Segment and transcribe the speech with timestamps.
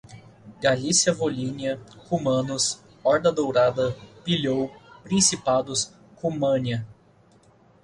[0.59, 6.87] Galícia-Volínia, cumanos, Horda Dourada, pilhou, principados, Cumânia